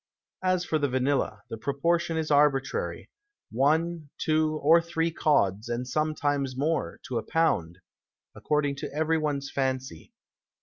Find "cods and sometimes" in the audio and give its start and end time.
5.11-6.57